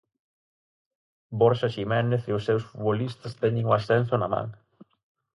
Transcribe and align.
Borja 1.41 1.69
Jiménez 1.75 2.21
e 2.25 2.31
os 2.37 2.45
seus 2.47 2.63
futbolistas 2.69 3.37
teñen 3.41 3.65
o 3.69 3.75
ascenso 3.79 4.13
na 4.17 4.29
man. 4.33 4.47